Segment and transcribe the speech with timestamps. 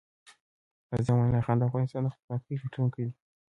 [0.89, 3.13] غازي امان الله خان دافغانستان دخپلواکۍ ګټونکی وه